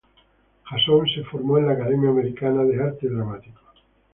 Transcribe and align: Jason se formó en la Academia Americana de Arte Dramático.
Jason 0.67 1.05
se 1.13 1.23
formó 1.25 1.59
en 1.59 1.67
la 1.67 1.73
Academia 1.73 2.09
Americana 2.09 2.63
de 2.63 2.81
Arte 2.83 3.07
Dramático. 3.07 3.61